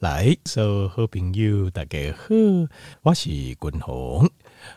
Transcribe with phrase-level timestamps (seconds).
[0.00, 2.28] 来，所有好朋友大家好，
[3.02, 4.30] 我是君鸿。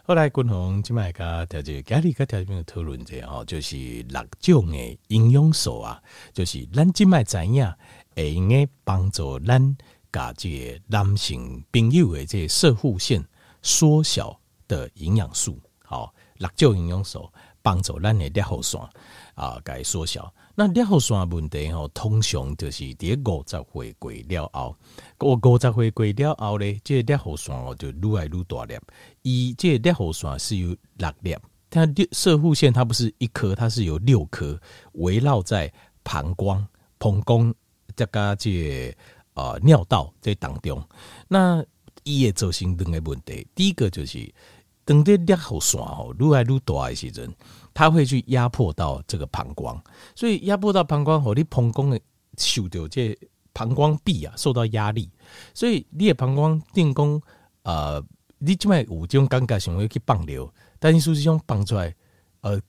[0.04, 6.02] 后来君鸿今麦个条件，家里个条件讨论者吼，就是六种的营养素啊，
[6.34, 7.71] 就是咱今麦知影
[8.15, 9.78] 会用个帮助咱
[10.12, 13.23] 家这个男性朋友的这个摄护腺
[13.61, 17.31] 缩小的营养素，好，六种营养素
[17.61, 18.81] 帮助咱的摄护腺
[19.36, 20.34] 啊，该缩小。
[20.55, 24.75] 那摄护腺问题吼，通常就是伫五十回归了后，
[25.21, 28.77] 五五十回归了后咧，这个摄护腺哦就愈来愈大粒。
[29.21, 31.35] 伊这个摄护腺是有六粒，
[31.70, 34.59] 它摄护腺它不是一颗，它是有六颗
[34.94, 35.71] 围绕在
[36.04, 36.68] 膀胱、
[36.99, 37.54] 膀胱
[37.95, 38.95] 这个这个
[39.34, 40.84] 呃尿道这当中。
[41.27, 41.63] 那
[42.04, 44.18] 伊会造成两个问题，第一个就是
[44.85, 47.34] 当这摄护腺吼愈来愈大的时阵。
[47.73, 49.81] 它会去压迫到这个膀胱，
[50.13, 51.98] 所以压迫到膀胱后，你膀胱的
[52.38, 53.17] 受到这
[53.54, 55.09] 膀胱壁啊受到压力，
[55.54, 57.21] 所以你的膀胱电工
[57.63, 58.04] 呃，
[58.40, 61.96] 你即摆有这种感觉想要去放尿，但是实上放出来
[62.41, 62.59] 呃，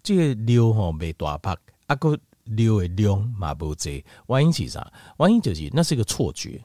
[0.00, 1.56] 这个尿吼袂大泡，
[1.88, 4.92] 啊个尿的量嘛无侪，原因是啥？
[5.18, 6.62] 原因就是那是一个错觉，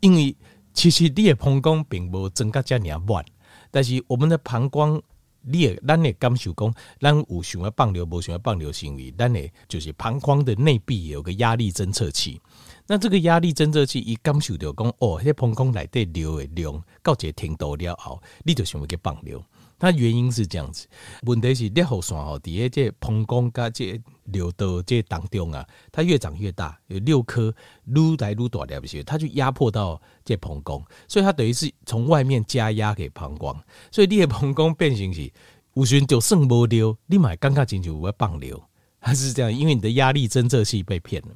[0.00, 0.36] 因为
[0.74, 3.24] 其实你的膀胱并无增加这么满，
[3.70, 5.00] 但是我们的膀胱。
[5.42, 12.38] 你也，咱也感受讲，咱有想要放流，无想要放流行为，咱也就是膀胱的内壁有个压力侦测器。
[12.86, 19.42] 那这个压力侦测器一感受到讲，哦，迄膀胱内底流的量到一个程度了后，你就想要去放流。
[19.80, 20.86] 它原因是这样子，
[21.22, 27.52] 问题是摄护腺吼，伫个这膀胱甲这尿道这当中啊，它越长越大，有六颗
[27.86, 33.58] 愈来愈大粒些，它就压迫到这膀胱，所以它等于是从外面加压给膀胱，
[33.90, 35.32] 所以你的膀胱变成是
[35.72, 41.34] 有时就算无尿，你嘛感觉进去有要放尿，还是这样，因为你的压力侦测器被骗了，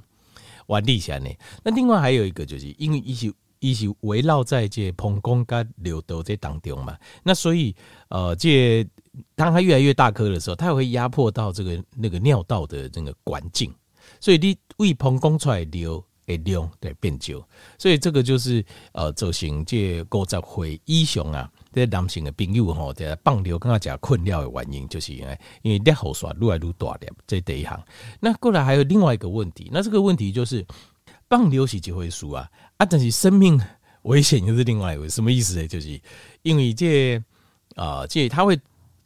[0.67, 1.31] 完立下呢。
[1.63, 3.33] 那另外还有一个就是因为一些。
[3.65, 7.75] 一起围绕在这膀胱跟尿道这当中嘛，那所以
[8.11, 8.87] 呃，这
[9.35, 13.73] 当它越来越大颗的时候，它会压迫到这个那个尿道的这个管径，
[14.21, 17.43] 所以你为膀胱出来尿会量对变少，
[17.79, 27.83] 所以这个就是呃造成这五十岁以上啊，这男性的朋友吼，在放尿更加困尿的原因，就是因为因为摄护腺越来越大粒，这第一行。
[28.21, 30.67] 那过来还有另外一个问题，那这个问题就是。
[31.37, 33.61] 放流是一回事啊，啊，但是生命
[34.03, 35.17] 危险又是另外一回事。
[35.17, 35.67] 什么意思呢？
[35.67, 36.01] 就是
[36.43, 37.17] 因为这
[37.75, 38.57] 啊、呃，这它会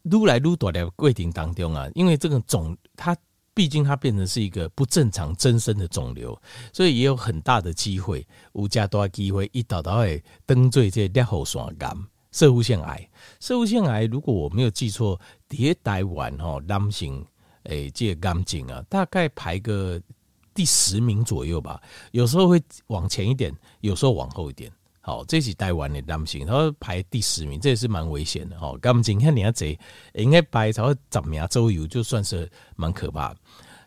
[0.03, 3.17] 撸来撸多的过程当中啊，因为这个肿，它
[3.55, 6.39] 毕竟它变成是一个不正常增生的肿瘤，
[6.71, 11.97] 所以也有很大的机会，有加大机会一道道会登最这摄护腺癌、
[12.31, 13.11] 摄护腺癌、
[13.41, 14.05] 摄护腺癌。
[14.05, 15.19] 如果我没有记错，
[15.49, 17.25] 迭台湾吼男性
[17.63, 19.99] 诶，这个癌症啊，大概排个。
[20.59, 21.81] 第十名左右吧，
[22.11, 24.69] 有时候会往前一点，有时候往后一点。
[25.01, 28.59] 好，这是台湾的男性，他说排第十名，这也是蛮危险的。
[28.59, 29.79] 好，刚今天你要贼，
[30.15, 33.33] 应该排超十名左右，就算是蛮可怕。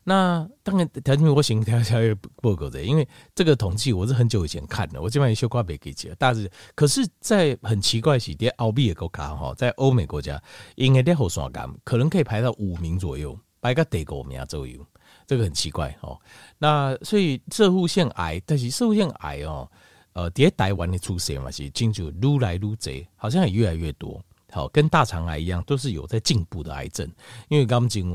[0.06, 2.00] 那当然，条件我行条条
[2.42, 3.06] 报告的，因为
[3.36, 6.16] 这个统计我是很久以前看的，我基本上修挂没给解。
[6.18, 10.42] 但是，可是，在很奇怪是，在欧美的国家哈，在欧美国家，
[10.76, 14.80] 应该在后双杆可能可以排到五名左右，排个第五名左右。
[15.31, 16.19] 这个很奇怪哦，
[16.58, 19.66] 那所以摄护腺癌，但是摄护腺癌哦，
[20.12, 22.78] 呃，在台湾的出现嘛是进就愈来愈多，
[23.16, 24.22] 好像也越来越多。
[24.52, 27.09] 好，跟大肠癌一样，都是有在进步的癌症。
[27.47, 28.12] 因为刚进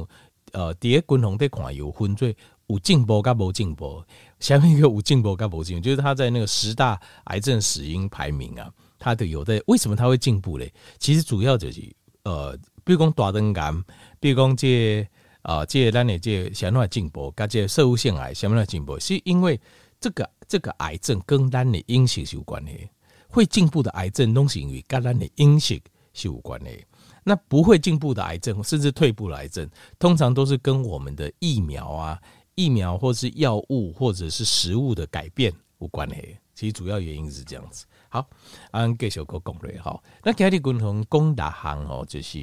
[0.53, 4.05] 呃，在均衡的看有分最有进步跟无进步，
[4.39, 10.71] 下面一个有进步跟无进步，就是他在那个十大癌症死因排名啊，他的有的为什么他会进步嘞？
[10.99, 11.81] 其实主要就是
[12.25, 13.73] 呃，比如讲大肠癌，
[14.21, 15.09] 比如讲这。
[15.47, 19.59] 啊，这个咱的这个什么进步，跟这社会性癌什么进步，是因为
[20.01, 22.91] 这个这个癌症跟咱的饮食是有关系。
[23.29, 25.81] 会进步的癌症，都是因为跟咱的饮食
[26.13, 26.85] 是有关系。
[27.23, 29.69] 那不会进步的癌症，甚至退步的癌症，
[30.01, 32.21] 通常都是跟我们的疫苗啊、
[32.57, 36.37] 疫苗或是药物或者是食物的改变有关系。
[36.57, 37.85] 其实主要原因是这样子。
[38.09, 38.27] 好，
[38.73, 40.03] 按继续个讲类好。
[40.25, 42.39] 那今日共同讲大项哦，就是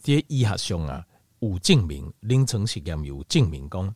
[0.00, 1.04] 这些医学上啊。
[1.40, 3.94] 有证明，临床实验有证明，讲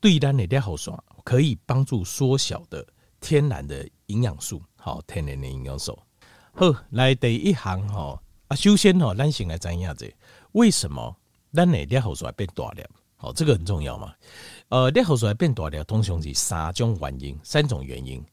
[0.00, 0.94] 对咱的摄护腺
[1.24, 2.86] 可以帮助缩小的
[3.20, 5.98] 天然的营养素，好，天然的营养素。
[6.52, 10.12] 好，来第一行哈啊，首先哈，咱先来知影子，
[10.52, 11.14] 为什么
[11.52, 12.88] 咱的摄护腺变大了？
[13.16, 14.14] 好，这个很重要嘛。
[14.68, 18.24] 呃，摄护腺变大了，通常是三种原因，三种原因。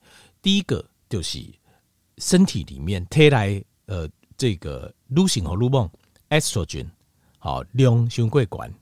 [0.41, 1.43] 第一个就是
[2.19, 5.89] 身体里面体内呃这个女性荷尔蒙
[6.29, 6.87] estrogen。
[7.45, 8.73] 好，量伤过悬，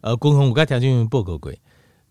[0.00, 1.52] 呃，共同有甲条件报告过，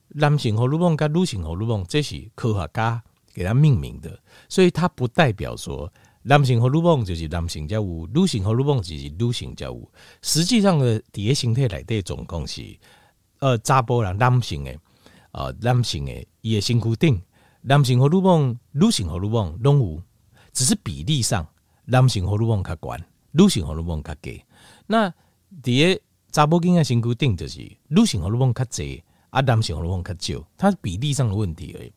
[0.07, 4.17] 男性荷尔蒙甲女性荷尔蒙，这是科学家给他命名的，
[4.47, 9.91] 所以它不代表说男性荷尔蒙就是男性叫有，女性荷尔蒙就是女性叫有。
[10.21, 12.63] 实际上的底下形态内的总共是，
[13.39, 14.73] 呃，查甫人男性的，
[15.33, 17.21] 呃，男性的伊的身躯顶，
[17.63, 20.01] 男性荷尔蒙、女性荷尔蒙拢有，
[20.53, 21.45] 只是比例上，
[21.83, 24.41] 男性荷尔蒙较悬，女性荷尔蒙较低。
[24.85, 25.13] 那
[25.63, 25.99] 底下
[26.31, 31.91] 查甫囝仔身躯顶就是女性荷尔蒙较侪，啊，男性荷尔蒙较少，它是比例上的问题而已。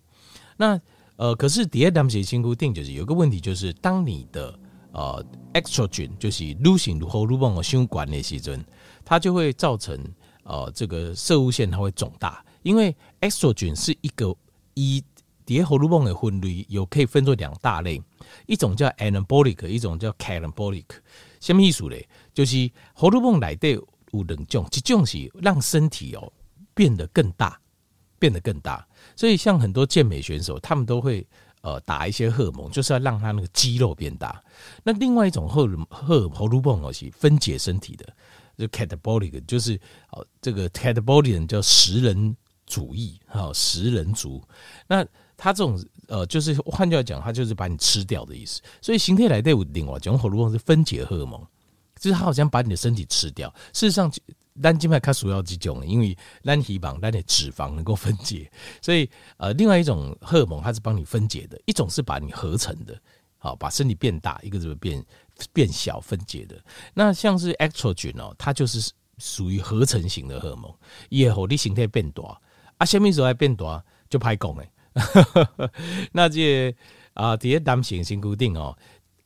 [0.56, 0.80] 那
[1.16, 4.58] 呃，可是第二男性身躯顶就是有个问题，就是当你的
[4.92, 8.64] 呃 estrogen 就是女性荷尔蒙的相关的时阵，
[9.04, 9.98] 它就会造成
[10.44, 14.34] 呃这个摄护腺它会肿大，因为 estrogen 是一个
[14.74, 15.02] 一
[15.44, 18.00] 叠荷尔蒙的分类，有可以分作两大类，
[18.46, 20.84] 一种叫 anabolic，一种叫 catabolic。
[21.40, 22.08] 什么意思嘞？
[22.32, 23.70] 就是荷尔蒙内底
[24.12, 26.32] 有两种，一种是让身体哦
[26.74, 27.60] 变得更大。
[28.18, 31.26] 变得更大，所以像很多健美选手，他们都会
[31.62, 34.38] 呃打一些荷尔蒙，就是要让他那个肌肉变大。
[34.84, 38.06] 那另外一种荷尔荷荷尔蒙哦，是分解身体的，
[38.58, 44.46] 就 catabolic，就是哦这个 catabolic 叫食人主义哈，食人族。
[44.86, 45.02] 那
[45.40, 48.60] 他这种呃，就是换句话讲，他就是把你吃掉的意思。
[48.82, 51.40] 所以形态来对有另外一种荷尔蒙是分解荷尔蒙，
[51.98, 53.48] 就是他好像把你的身体吃掉。
[53.72, 54.12] 事实上。
[54.60, 58.50] 单静脉它主要几种，因为单体膀单的脂肪能够分解，
[58.82, 59.08] 所以
[59.38, 63.00] 呃，另外一种荷尔蒙它是帮你分解的，一种是把你合成的，
[63.38, 65.02] 好把身体变大，一个是变
[65.52, 66.62] 变小分解的。
[66.92, 70.70] 那像是 estrogen 哦，它就是属于合成型的荷尔蒙，
[71.08, 72.38] 也后你形态变大
[72.76, 74.70] 啊，什么时候还变大就歹讲诶。
[76.12, 76.74] 那这
[77.14, 78.76] 啊，第二单行性固定哦，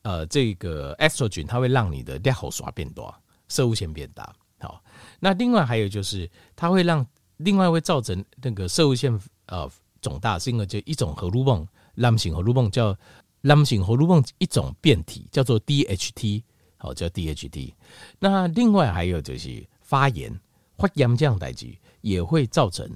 [0.01, 3.13] 呃，这个 estrogen 它会让你的裂口刷变大，
[3.47, 4.33] 摄护腺变大。
[4.59, 4.81] 好
[5.19, 7.05] 那另外还有就是，它会让
[7.37, 9.69] 另外会造成那个摄护腺呃
[10.01, 12.97] 肿大，是因为就一种荷尔蒙，男性荷尔蒙叫
[13.41, 16.41] 男性荷尔蒙一种变体叫做 DHT，
[16.77, 17.73] 好叫 DHT。
[18.19, 20.33] 那另外还有就是发炎、
[20.77, 22.89] 发炎这样代际也会造成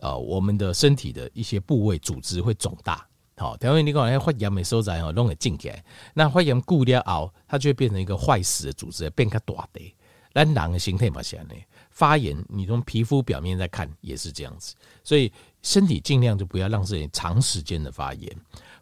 [0.00, 3.06] 呃我们的身体的一些部位组织会肿大。
[3.36, 5.82] 好，因为你讲那发炎的所在哦，弄个进起来，
[6.12, 9.96] 那发炎固掉后，它就会变成一个坏死的组织，变个大的。
[10.34, 11.54] 那人的形态嘛，像呢
[11.90, 15.32] 发炎，你从皮肤表面在看也是这样子，所以
[15.62, 18.30] 身体尽量就不要让自己长时间的发炎。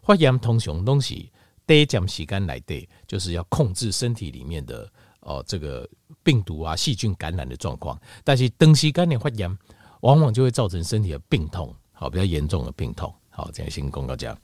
[0.03, 1.31] 发炎通常东西
[1.65, 4.91] 得讲时间来对，就是要控制身体里面的
[5.21, 5.89] 哦这个
[6.21, 7.99] 病毒啊细菌感染的状况。
[8.25, 9.57] 但是长时间的发炎，
[10.01, 13.13] 往往就会造成身体的病痛，好比较严重的病痛。
[13.29, 14.37] 好，这样先公告这样。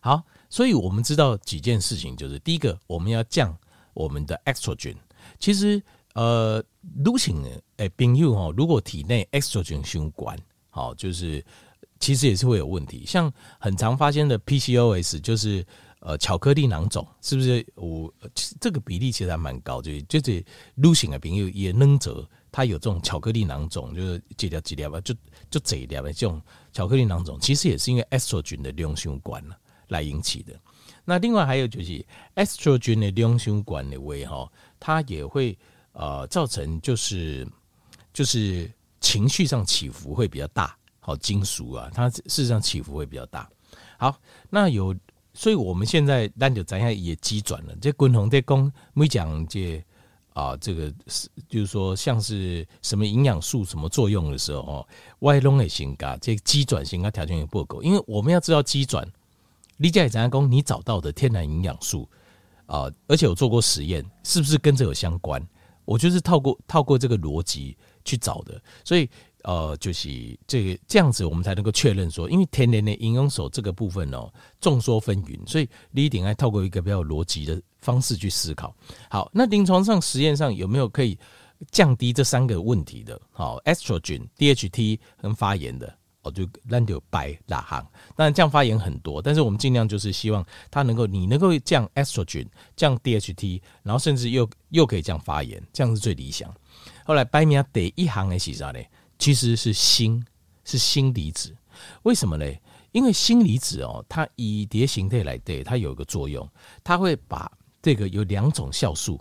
[0.00, 3.56] 好，所以我们知道几件事情，就是第一个，我们要降
[3.94, 4.96] 我们的 estrogen，
[5.38, 5.82] 其实。
[6.14, 6.60] 呃，
[6.96, 7.40] 女性
[7.76, 10.36] 诶，朋友哈，如果体内 estrogen 相关，
[10.68, 11.42] 好，就是
[12.00, 13.04] 其实也是会有问题。
[13.06, 15.64] 像很常发现的 PCOS，就是
[16.00, 17.64] 呃巧克力囊肿，是不是？
[17.76, 18.12] 我
[18.58, 20.44] 这个比例其实还蛮高，就是就是
[20.74, 25.14] 女性的朋友也能者，它有这种巧克力囊肿，就是几条几条吧，就
[25.50, 26.40] 就这一条的这种
[26.72, 29.56] 巧克力囊肿，其实也是因为 estrogen 的量相关了
[29.88, 30.52] 来引起的。
[31.04, 32.04] 那另外还有就是
[32.34, 35.58] estrogen 的量相关的位哈，它也会。
[35.92, 37.46] 呃，造成就是
[38.12, 38.70] 就是
[39.00, 43.50] 情绪上起伏会比较大，好金属啊，它事实上起伏会比较大。
[43.98, 44.16] 好，
[44.48, 44.94] 那有，
[45.34, 47.74] 所以我们现在那就咱下也急转了。
[47.80, 49.84] 这滚红在讲没讲这
[50.32, 54.88] 啊，这个是就是说像是什么营养素什么作用的时候哦，
[55.20, 59.06] 外龙也行噶这鸡转型噶条件也不够，因为我们要知道基转，
[59.78, 62.08] 理解怎样讲你找到的天然营养素
[62.66, 65.44] 啊，而且有做过实验，是不是跟这有相关？
[65.84, 69.10] 我就是透过透过这个逻辑去找的，所以
[69.44, 70.08] 呃，就是
[70.46, 78.74] 这个这样子，我们才能够确认说，因为天然的营养素这个部分哦，众说纷纭，所以你一定要透过一个比较逻辑的方式去思考。
[79.08, 81.18] 好，那临床上实验上有没有可以
[81.70, 83.20] 降低这三个问题的？
[83.30, 85.96] 好，estrogen、DHT 跟发炎的。
[86.22, 87.82] 哦，就让就白哪行，
[88.14, 96.54] 当然降发炎很多，但是我们尽量就是希望它能够，你能够降 estrogen，降 DHT，然后甚至又又可以降发炎，这样是最理想。
[97.06, 98.78] 后来白名第一行的是啥呢？
[99.20, 100.20] 其实是锌，
[100.64, 101.56] 是锌离子。
[102.02, 102.44] 为什么呢？
[102.90, 106.48] 因为锌离子哦，它以蝶形态来对，它有一个作用，
[106.82, 107.48] 它会把
[107.80, 109.20] 这个有两种酵素，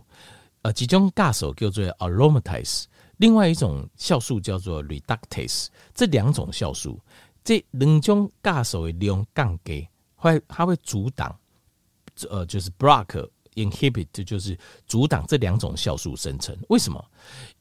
[0.63, 2.86] 呃，其中尬手叫做 aromatase。
[3.18, 7.00] 另外一种酵素叫做 reductase，这两种酵素，
[7.44, 11.38] 这两种酵素的量降低，会它会阻挡，
[12.29, 13.29] 呃，就是 block
[13.66, 16.58] inhibit 就是阻挡这两种酵素生成。
[16.70, 17.04] 为什么？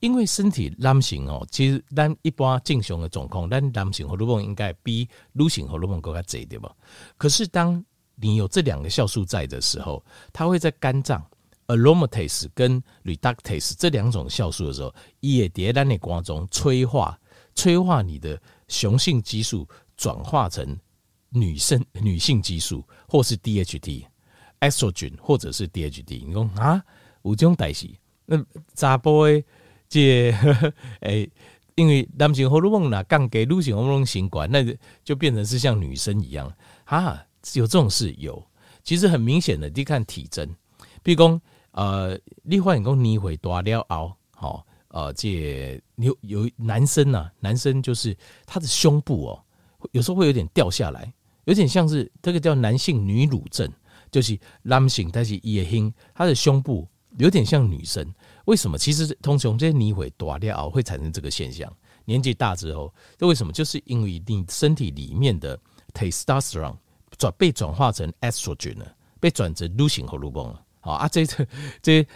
[0.00, 6.75] 因为身体男性哦，其实咱一般正常的状况，咱男性荷尔蒙应该比女性荷尔蒙更加多，对吧？
[7.17, 11.25] 可是当你有这两个酵素在的时候，它会在肝脏
[11.67, 17.19] aromatase 跟 reductase 这两种酵素的时候，也叠在你光中催化，
[17.55, 20.78] 催化你的雄性激素转化成
[21.31, 24.07] 女生女性激素，或是 DHT。
[24.61, 26.83] Estrogen 或者是 DHT，你讲啊，
[27.23, 27.88] 有这种代志，
[28.27, 28.37] 那
[28.75, 29.43] 查甫的
[29.88, 30.33] 这
[31.00, 31.31] 诶、
[31.75, 34.65] 因为男性荷尔蒙呢，降给女性荷尔蒙性管，那
[35.05, 36.53] 就变成是像女生一样
[36.85, 37.25] 啊，
[37.55, 38.45] 有这种事有，
[38.83, 40.49] 其实很明显的，你看体征，
[41.03, 49.45] 比如讲呃，你发现讲你会大了熬，好呃，这有有男生啊，男生就是他的胸部哦，
[49.93, 51.12] 有时候会有点掉下来，
[51.45, 53.71] 有点像是这个叫男性女乳症。
[54.11, 56.87] 就是男性，但是也很，他的胸部
[57.19, 58.07] 有点像女生。
[58.47, 58.79] 为什么？
[58.79, 61.71] 其实通常这些你会大了会产生这个现象。
[62.05, 63.53] 年纪大之后，这为什么？
[63.53, 65.59] 就是因为你身体里面的
[65.93, 66.77] testosterone
[67.19, 70.62] 转被转化成 estrogen 了，被转成女性荷尔蒙了。
[70.81, 71.47] 好啊，这这
[71.83, 72.07] 这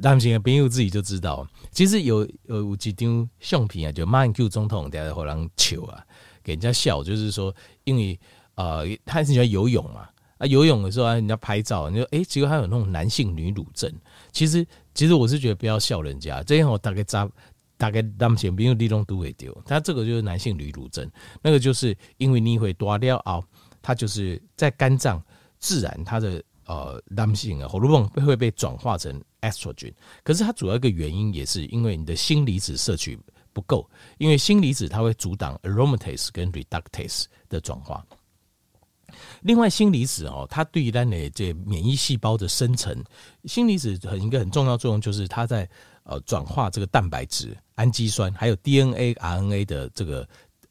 [0.00, 1.46] 男性的朋友自己就知道。
[1.70, 6.02] 其实有有几张相片啊，就马英九总统在后人笑啊，
[6.42, 8.18] 给人家笑，就是说，因为
[8.54, 10.08] 呃，他很喜欢游泳嘛。
[10.38, 13.92] 啊，游泳的时候啊，人家拍照，你说哎，结果还有那种男性女乳症。
[14.32, 16.42] 其实，其实我是觉得不要笑人家。
[16.42, 17.28] 这样我大概扎，
[17.76, 19.56] 大概男性没有地方都会丢。
[19.64, 21.08] 他这个就是男性女乳症，
[21.40, 23.40] 那个就是因为你会多掉啊，
[23.80, 25.22] 它就是在肝脏
[25.58, 29.92] 自然它的呃男性啊荷尔蒙会被转化成 estrogen。
[30.22, 33.18] 可是它主要一个原因也是因为你的锌离子摄取
[33.52, 33.88] 不够，
[34.18, 38.04] 因为锌离子它会阻挡 aromatase 跟 reductase 的转化。
[39.42, 42.96] 另外，锌离子哦，它对于咱的这免疫细胞的生成，
[43.44, 45.68] 锌离子很一个很重要作用，就是它在
[46.04, 50.26] 呃转化这个蛋白质、氨基酸，还有 DNA、RNA 的这个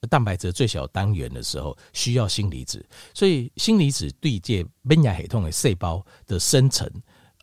[0.09, 2.85] 蛋白质最小单元的时候，需要锌离子。
[3.13, 6.89] 所以，锌离子对这免疫系统的细胞的生成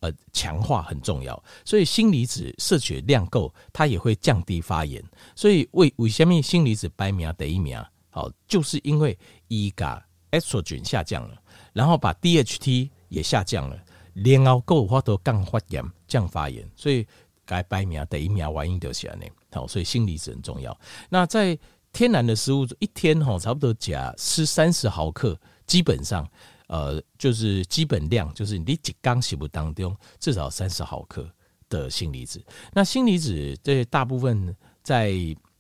[0.00, 1.43] 呃强化很重要。
[1.64, 5.02] 所以，锌离子摄取量够，它也会降低发炎。
[5.35, 7.83] 所以，为为什么锌离子排名第一名？
[8.11, 9.17] 好，就是因为
[9.49, 10.05] 伊嘎。
[10.31, 11.37] Estrogen 下降了，
[11.73, 13.79] 然后把 DHT 也下降了，
[14.15, 17.07] 连熬够花都降发炎、降发炎，所以
[17.45, 19.31] 该白苗第一苗原因就是安尼。
[19.53, 20.79] 好，所以锌离子很重要。
[21.09, 21.59] 那在
[21.93, 26.29] 天然的食物，一天哈差不多加吃三十毫克，基本上
[26.69, 31.29] 呃就是基本量，就是你一缸食物当中至少三十毫克
[31.69, 32.41] 的锌离子。
[32.73, 35.13] 那锌离子这大部分在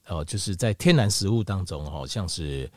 [0.04, 2.70] 呃就是在天然食物当中，好像是。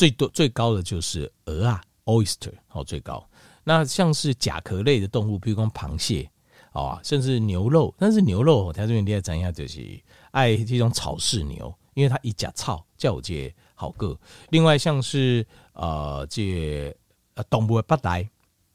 [0.00, 3.22] 最多最高的就是鹅啊，oyster 哦最高。
[3.64, 6.26] 那像是甲壳类的动物，比如说螃蟹
[6.72, 7.94] 啊，甚至牛肉。
[7.98, 14.18] 但是牛肉，它这边你要讲一下，就是爱这种草饲牛，因为它一甲草较这好个。
[14.48, 16.96] 另外像是呃这
[17.34, 18.26] 呃动物的八带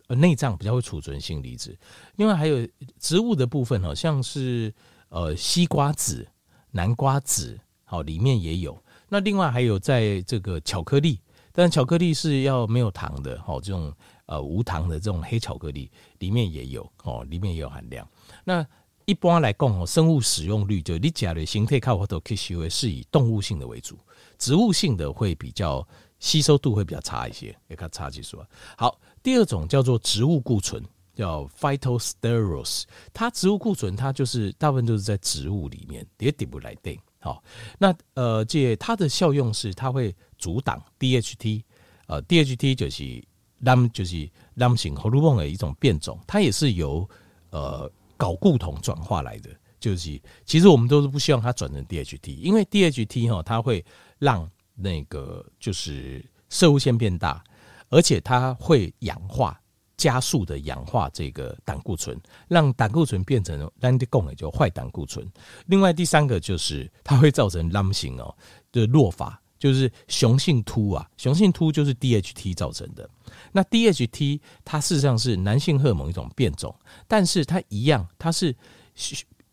[0.05, 1.75] 呃内脏比较会储存锌离子。
[2.17, 2.67] 另外还有
[2.99, 4.71] 植物的部分，好像是
[5.09, 6.27] 呃西瓜籽、
[6.69, 8.77] 南瓜籽，好里面也有。
[9.09, 11.19] 那另外还有在这个巧克力，
[11.51, 13.93] 但巧克力是要没有糖的，哦，这种
[14.25, 18.07] 呃无糖的这种黑巧克力里面也有哦，里面也有含量。
[18.43, 18.65] 那
[19.05, 23.97] 一般来讲哦，生物使用率就你讲的形态靠或者吸收是以动物性的为主，
[24.39, 25.87] 植物性的会比较
[26.19, 28.47] 吸收度会比较差一些，也看差技术啊。
[28.77, 30.83] 好，第二种叫做植物固醇，
[31.13, 32.83] 叫 phytosterols，
[33.13, 36.99] 它植物固醇它就是大部分都是在植物里面，也点不来定。
[37.25, 37.43] 好，
[37.79, 41.63] 那呃，这它的效用是它会阻挡 DHT，
[42.05, 43.23] 呃，DHT 就是
[43.57, 47.09] 男就是男性荷尔蒙的一种变种，它也是由
[47.49, 49.49] 呃睾固酮转化来的。
[49.79, 53.83] 就是其实我们都是不希望它转成 DHT，因为 DHT 哈，它会
[54.19, 57.43] 让那个就是摄护腺变大，
[57.89, 59.59] 而且它会氧化。
[59.97, 65.25] 加速的氧化这个胆固醇，让胆固醇变成咱的讲的叫坏胆固醇。
[65.67, 68.35] 另外第三个就是它会造成男性哦
[68.71, 73.09] 的弱发，就是雄性秃啊，雄性秃就是 DHT 造成的。
[73.53, 76.75] 那 DHT 它事实上是男性荷尔蒙一种变种，
[77.07, 78.53] 但是它一样，它是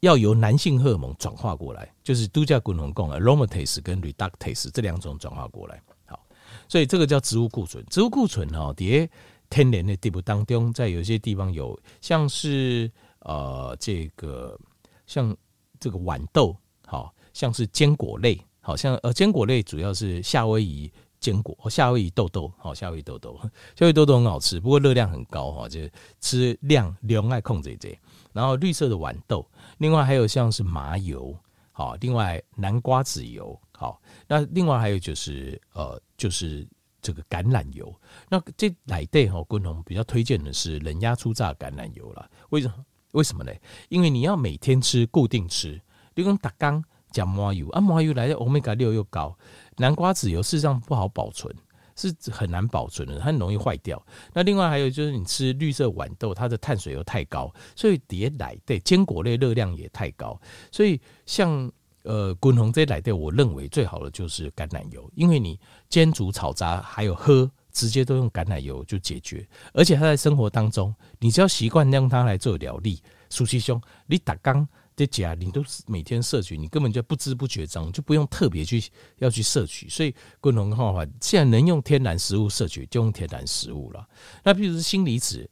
[0.00, 5.80] 要由男性荷尔蒙转化过来，就是度假滚龙共 aromatase 跟 reductase 这两种转化过来。
[6.06, 6.18] 好，
[6.66, 7.84] 所以这个叫植物固醇。
[7.86, 9.08] 植物固醇哦，碟。
[9.52, 14.58] 天然的地步当中，在有些地方有，像是呃这个
[15.06, 15.36] 像
[15.78, 16.56] 这个豌豆，
[16.86, 20.90] 好像是坚果类，好像呃坚果类主要是夏威夷
[21.20, 23.38] 坚果，夏威夷豆豆，好，夏威夷豆豆，
[23.76, 25.80] 夏威夷豆豆很好吃，不过热量很高哈，就
[26.18, 27.96] 吃量量爱控制这。
[28.32, 31.36] 然后绿色的豌豆，另外还有像是麻油，
[31.70, 36.66] 好，另外南瓜籽油，好，那另外还有就是呃，就是
[37.02, 37.94] 这个橄榄油。
[38.30, 42.30] 那这奶类哈，共同比较推荐的是冷压初榨橄榄油了。
[42.48, 42.74] 为什么？
[43.12, 43.52] 为什么呢？
[43.90, 45.78] 因为你要每天吃，固定吃。
[46.14, 49.36] 你讲打刚讲麻油啊，麻油来的欧米伽六又高，
[49.76, 51.54] 南瓜籽油事实上不好保存。
[51.94, 54.02] 是很难保存的，它很容易坏掉。
[54.32, 60.40] 那另外还有就是，你吃绿色豌豆，它的碳水又太高，所以叠奶对坚果类热量也太高。
[60.72, 61.70] 所以像
[62.02, 69.46] 呃滚红这来的，我认为最好的就是橄榄油，因为你煎煮炒炸还有喝，直接都用橄榄油就解决。
[69.72, 74.68] 而且它在生活当中，你只要习惯用它来做料理，舒淇兄，你打刚。
[74.94, 78.84] 这家你都是每天摄取，你根本就不知不觉中就不用特别去
[79.20, 84.06] 要去摄取，所以滚红的话，既然能用天然食物摄取就用天然食物了。
[84.44, 85.48] 那譬如说锌离子，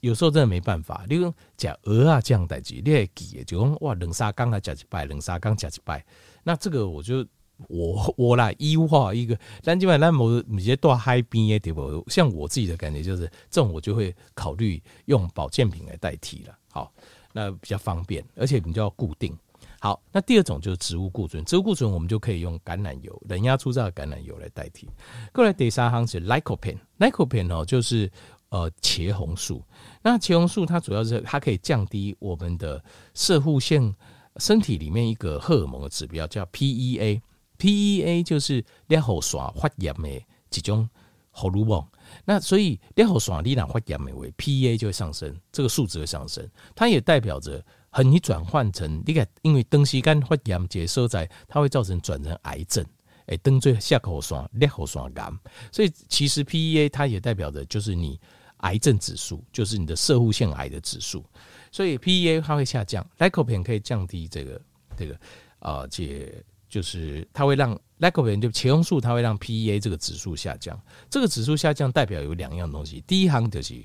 [0.00, 6.04] 有时候真的没办法，你用假鹅啊这样代志，你会记就讲哇冷沙缸啊加几拜，冷沙缸加几拜。
[6.42, 7.26] 那这个我就
[7.68, 16.58] 我我来优化一个，但基本上某某些多海边的地方，像我自己的感觉就是，这种我就会考虑用保健品来代替了。
[16.70, 16.92] 好。
[17.32, 19.32] 那比较方便，而且比较固定。
[19.78, 24.88] 好，那第二种就是植物固醇，植物固醇我们就可以用橄榄油、冷压初榨的橄榄油来代替。
[25.32, 28.10] 过来第三行是 Lycopene，Lycopene 哦，就是
[28.50, 29.64] 呃茄红素。
[30.02, 33.94] 那茄红素它主要是它可以降低我们的射护腺
[34.36, 40.88] 身体里面一个荷尔蒙的指标，叫 PEA，PEA 就是裂喉刷发炎的几种
[41.30, 41.84] 荷尔蒙。
[42.24, 52.84] 那所以，裂喉爽力量会减美为 PEA 就会上升，这个数值会上升，它也代表着很你转换成你看，因为东西肝会减接收在，它会造成转成癌症，
[53.26, 55.32] 哎，灯最下口爽裂喉爽癌，
[55.70, 58.18] 所以其实 PEA 它也代表着就是你
[58.60, 61.24] 癌症指数，就是你的摄护腺癌的指数，
[61.70, 64.60] 所以 PEA 它会下降，Lycopene 可以降低这个
[64.96, 65.18] 这个
[65.58, 66.44] 啊解。
[66.70, 70.80] 就是它会让 Lycopene 就茄红素，它会让 PEA 这个指数下降。
[71.10, 73.84] 这个指数下降代表有两样东西，第一行就是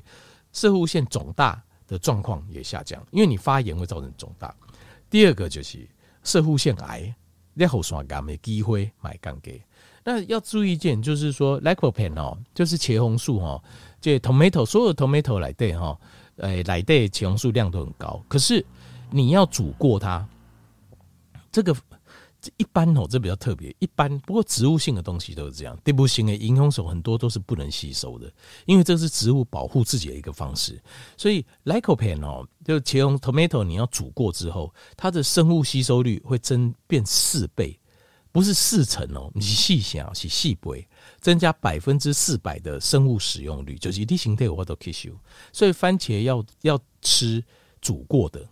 [0.53, 4.55] 摄护腺肿大的状况也下降，因为你发炎会造成肿大。
[5.09, 5.79] 第二个就是
[6.21, 7.11] 摄护腺癌
[7.55, 9.59] 裂喉栓癌的机会买干给。
[10.03, 13.63] 那要注意一件，就是说 Lycopene 哦，就是茄红素哦，
[14.05, 15.99] 这 tomato 所有 tomato 来对哈，
[16.37, 18.63] 诶来对茄红素量都很高，可是
[19.09, 20.23] 你要煮过它，
[21.51, 21.73] 这个
[22.39, 22.51] 这。
[22.57, 23.75] 一般哦，这比较特别。
[23.79, 28.31] 一般不过植物性的东西都是这样，对不行的营养素很多都是不能吸收的，
[28.67, 30.79] 因为这是植物保护自己的一个方式。
[31.17, 37.75] 所以 Lycopene 哦，就茄红 tomato 你要煮过之后，它的生物吸收率会增变四倍，
[38.35, 40.85] 不是四成哦，你细想是细倍，
[41.21, 45.09] 增加百分之四百的生物使用率，就是地形态我都可以修。
[45.53, 47.41] 所以番茄要要吃
[47.79, 48.45] 煮过的，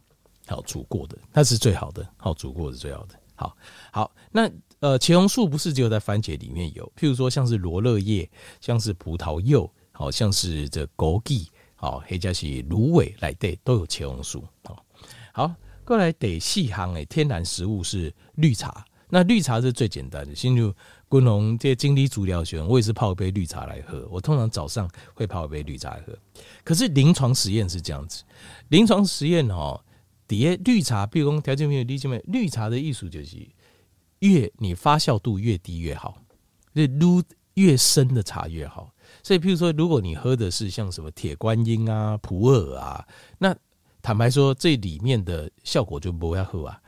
[0.47, 3.19] 好煮过的，那是最好的，好煮过的是最好的。
[3.35, 3.57] 好，
[3.91, 14.47] 好，那呃，茄红素不是只有在番茄里面有，譬如说像是罗勒叶，像是葡萄柚，好像是这枸杞，好，或者是芦苇来对都有茄红素。
[14.63, 14.85] 好，
[15.33, 20.33] 好，过来得细行诶，天然食物是绿茶，那绿茶是最简单的。
[20.33, 20.73] 进入
[21.07, 24.07] 滚龙这些精力足疗学，我也是泡一杯绿茶来喝。
[24.09, 26.17] 我通常早上会泡一杯绿茶来喝。
[26.63, 28.23] 可是临床实验是这样子，
[28.69, 29.79] 临床实验哦。
[30.27, 32.19] 底下绿茶，比如说条件没有理解没？
[32.25, 33.37] 绿茶的艺术就是
[34.19, 36.17] 越你发酵度越低越好，
[36.73, 37.21] 越撸
[37.53, 38.91] 越深的茶越好。
[39.21, 43.05] 所以，譬如说，如果你喝的是像什么铁观音啊、普洱啊，
[43.37, 43.55] 那
[44.01, 46.81] 坦白说，这里面的效果就不会喝啊。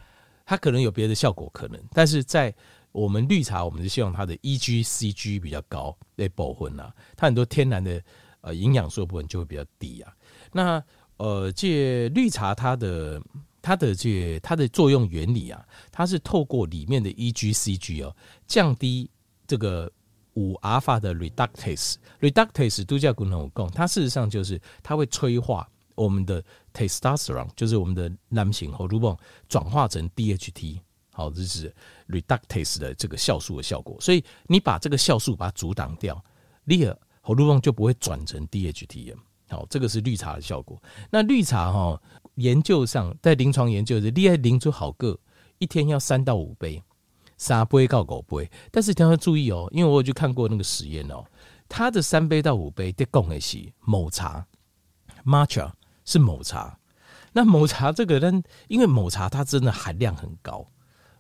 [0.45, 2.53] 它可能有别的效果，可能，但是在
[2.91, 6.93] 我们绿茶，我们是希望它的 EG、CG 比较高，对保分啊。
[7.17, 8.01] 它很多天然的
[8.41, 10.13] 呃营养素的部分就会比较低啊。
[10.51, 10.81] 那
[11.17, 13.21] 呃，这绿茶它的
[13.62, 19.10] 它的这它的作用原理啊，它是透过里面的 EGCG 哦，降低
[19.47, 19.91] 这个
[20.36, 29.17] 五阿尔法的 reductase，reductase 度假功能有共，它事实上就是它会催化我们的 testosterone，就是我们的男性荷尔蒙
[29.49, 30.79] 转化成 DHT，
[31.12, 31.73] 好，这是
[32.08, 33.95] reductase 的这个酵素的效果。
[33.99, 36.23] 所以你把这个酵素把它阻挡掉，
[36.63, 39.17] 你的荷尔蒙就不会转成 DHT 了。
[39.47, 40.81] 好，这个是绿茶的效果。
[41.12, 42.01] 那绿茶哈，
[42.36, 45.17] 研究上在临床研究是，厉害临出好个
[45.60, 46.81] 一天要三到五杯，
[47.38, 48.49] 三杯到五杯。
[48.71, 51.23] 但是一定要注意哦，因为我有去看过那个实验哦，
[51.69, 54.43] 它的三杯到五杯得共的是某茶
[55.23, 55.71] ，Matcha
[56.06, 56.80] 是某茶。
[57.34, 60.65] 那某茶这个呢，因为某茶它真的含量很高，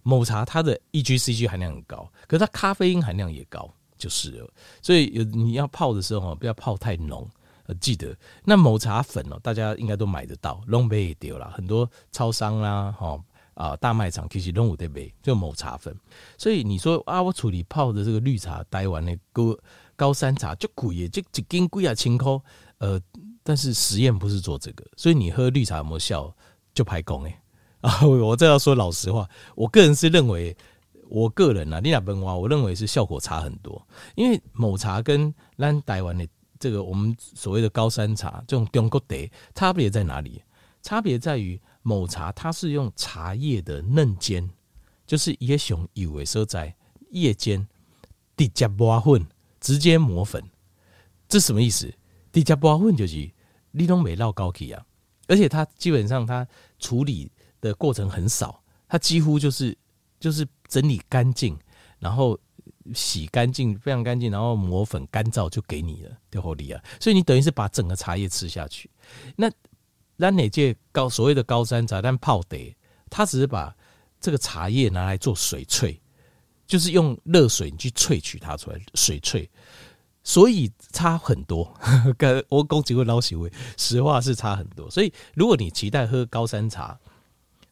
[0.03, 3.69] 某茶它的 EGCG 含量很高，可是它咖啡因含量也高。
[3.97, 4.49] 就是了。
[4.81, 7.25] 所以有你要泡的时候不要泡太浓。
[7.67, 11.49] 呃，记得那抹茶粉哦，大家应该都买得到，弄杯也丢了。
[11.51, 13.17] 很多超商啦，哈
[13.53, 15.97] 啊大卖场其实弄有得卖，就抹茶粉。
[16.37, 19.57] 所以你说啊，我处理泡的这个绿茶，台湾的高
[19.95, 22.37] 高山茶就贵耶，就一斤贵啊，千块。
[22.79, 23.01] 呃，
[23.47, 26.35] 但是实验不是做这个，所以你喝绿茶有没有效，
[26.73, 27.41] 就排功哎。
[27.81, 30.57] 啊，我这要说老实话，我个人是认为，
[31.07, 36.27] 我个人啊，你俩本话，我认为是效果差很多，因为抹茶跟咱台湾的。
[36.57, 39.15] 这个我们所谓的高山茶，这种中国茶，
[39.53, 40.41] 差别在哪里？
[40.81, 44.49] 差别在于抹茶，它是用茶叶的嫩尖，
[45.05, 46.73] 就是叶熊以为说在
[47.11, 47.67] 叶尖
[48.37, 49.27] 直接磨粉，
[49.59, 50.41] 直接磨粉，
[51.27, 51.93] 这什么意思？
[52.31, 53.29] 直接磨粉就是
[53.75, 54.85] 你都没绕高起啊，
[55.27, 56.47] 而且它基本上它
[56.79, 59.77] 处理的过程很少，它几乎就是
[60.19, 61.57] 就是整理干净，
[61.99, 62.39] 然后。
[62.93, 66.83] 洗干净，非常干净，然后磨粉干燥就给你了，对不对啊？
[66.99, 68.87] 所以你等于是把整个茶叶吃下去。
[69.35, 69.51] 那
[70.15, 72.75] 那哪届高所谓的高山茶，但泡得，
[73.09, 73.75] 它只是把
[74.21, 75.97] 这个茶叶拿来做水萃，
[76.67, 79.49] 就是用热水去萃取它出来，水萃，
[80.25, 81.73] 所以差很多。
[82.19, 84.91] 跟我攻击过老喜味，实话是差很多。
[84.91, 86.99] 所以如果你期待喝高山茶，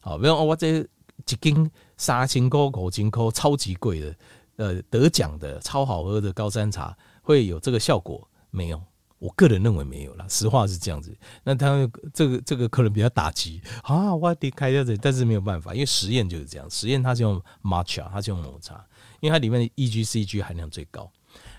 [0.00, 4.16] 好，比如我这一斤三千块、五千块，超级贵的。
[4.56, 8.80] 呃，得奖的超好喝的高山茶会有这个效果没有？
[9.18, 11.16] 我个人认为没有啦，实话是这样子。
[11.42, 18.74] 那他这个这个可能比较打击啊，我得开掉这，但是没有办法，因为实验就是这样，实验它是用 matcha，它是用抹茶，
[19.18, 21.10] 因为它里面的 EGCG 含量最高。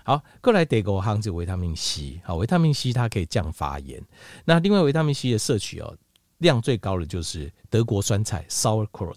[0.06, 4.00] 好，过来第二个行是维他命 C，好，维他命 C 它可以降发炎。
[4.44, 5.96] 那另外维他命 C 的摄取哦，
[6.38, 9.16] 量最高的就是德国酸菜 sauerkraut。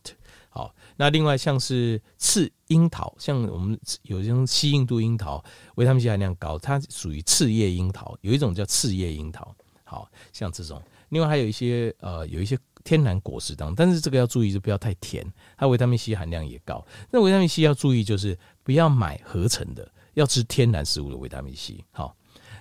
[0.49, 9.55] 好，那另外像是刺樱桃，像我们有一种西印度樱桃，维他命 C 含量高，它属于刺叶樱桃，有一种叫刺叶樱桃。
[9.83, 15.23] 好像这种，另外还有一些呃，有一些天然果实当中，但是这个要注意，就不要太甜，
[15.55, 16.83] 它维他命 C 含量也高。
[17.11, 21.83] 那维他命 C 要注意，就是不要买合成的，要吃天然食物的维他命 C。
[21.91, 22.15] 好，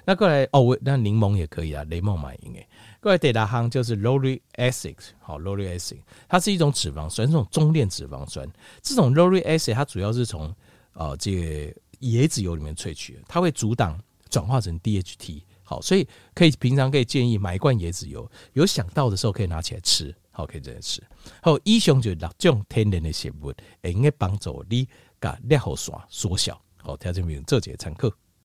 [0.05, 2.67] 那过来哦，那柠檬也可以啊，柠檬买应该。
[3.01, 8.49] 过来，第二行就是 lauric acid，好，lauric acid，它是一种脂肪酸，这种中链脂肪酸。
[8.83, 10.55] 这种 lauric acid 它主要是从
[10.93, 15.43] 呃这个椰子油里面萃取，它会阻挡转化成 DHT。
[15.63, 21.03] 好，所以可以平常可以建议买一罐椰子油，有想到的时候可以拿起来吃，好，可以这样吃。
[21.43, 24.89] 好，以上就是六种天然的食物，会用帮助你
[25.21, 26.59] 把尿耗酸缩小。
[26.83, 28.13] 好，条件没有这节参课。